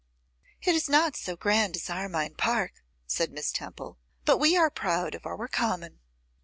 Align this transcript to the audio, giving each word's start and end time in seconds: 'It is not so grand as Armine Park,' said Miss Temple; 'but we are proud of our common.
'It 0.63 0.73
is 0.73 0.89
not 0.89 1.15
so 1.15 1.35
grand 1.35 1.75
as 1.75 1.87
Armine 1.87 2.33
Park,' 2.33 2.83
said 3.05 3.31
Miss 3.31 3.51
Temple; 3.51 3.99
'but 4.25 4.39
we 4.39 4.57
are 4.57 4.71
proud 4.71 5.13
of 5.13 5.27
our 5.27 5.47
common. 5.47 5.99